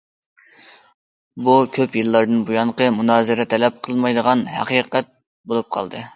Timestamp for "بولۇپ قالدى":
5.53-6.05